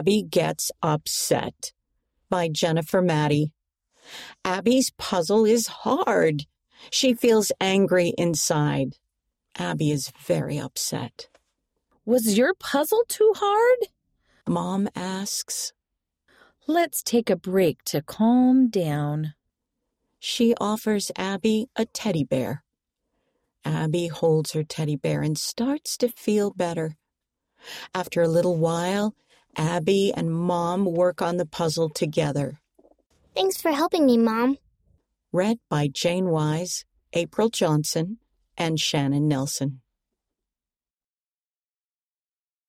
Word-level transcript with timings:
Abbie 0.00 0.22
Gets 0.22 0.72
Upset 0.82 1.74
by 2.30 2.48
Jennifer 2.48 3.02
Matty. 3.02 3.52
Abbie's 4.46 4.90
puzzle 4.96 5.44
is 5.44 5.66
hard. 5.66 6.46
She 6.90 7.12
feels 7.12 7.52
angry 7.60 8.14
inside. 8.16 8.96
Abbie 9.58 9.90
is 9.90 10.10
very 10.24 10.58
upset. 10.58 11.28
Was 12.06 12.38
your 12.38 12.54
puzzle 12.54 13.04
too 13.08 13.34
hard? 13.36 13.88
Mom 14.48 14.88
asks. 14.96 15.74
Let's 16.66 17.02
take 17.02 17.28
a 17.28 17.36
break 17.36 17.84
to 17.84 18.00
calm 18.00 18.70
down. 18.70 19.34
She 20.18 20.54
offers 20.58 21.12
Abbie 21.18 21.68
a 21.76 21.84
teddy 21.84 22.24
bear. 22.24 22.64
Abbie 23.66 24.08
holds 24.08 24.52
her 24.52 24.64
teddy 24.64 24.96
bear 24.96 25.20
and 25.20 25.36
starts 25.36 25.98
to 25.98 26.08
feel 26.08 26.52
better. 26.52 26.96
After 27.94 28.22
a 28.22 28.28
little 28.28 28.56
while, 28.56 29.14
Abbie 29.56 30.12
and 30.14 30.32
Mom 30.32 30.84
work 30.84 31.20
on 31.20 31.36
the 31.36 31.46
puzzle 31.46 31.88
together. 31.90 32.60
Thanks 33.34 33.60
for 33.60 33.72
helping 33.72 34.06
me, 34.06 34.18
Mom. 34.18 34.58
Read 35.32 35.58
by 35.68 35.88
Jane 35.88 36.28
Wise, 36.28 36.84
April 37.12 37.48
Johnson, 37.48 38.18
and 38.56 38.80
Shannon 38.80 39.28
Nelson. 39.28 39.80